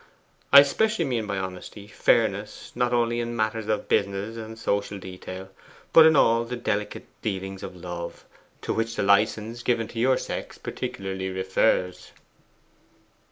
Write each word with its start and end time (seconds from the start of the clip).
I 0.51 0.63
specially 0.63 1.05
mean 1.05 1.27
by 1.27 1.37
honesty, 1.37 1.85
fairness 1.85 2.71
not 2.73 2.91
only 2.91 3.19
in 3.19 3.35
matters 3.35 3.67
of 3.67 3.87
business 3.87 4.35
and 4.35 4.57
social 4.57 4.97
detail, 4.97 5.49
but 5.93 6.07
in 6.07 6.15
all 6.15 6.43
the 6.43 6.55
delicate 6.55 7.05
dealings 7.21 7.61
of 7.61 7.75
love, 7.75 8.25
to 8.63 8.73
which 8.73 8.95
the 8.95 9.03
licence 9.03 9.61
given 9.61 9.87
to 9.89 9.99
your 9.99 10.17
sex 10.17 10.57
particularly 10.57 11.29
refers. 11.29 12.13